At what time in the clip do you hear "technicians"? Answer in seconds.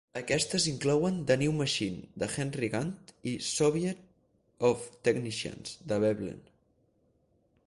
5.11-5.79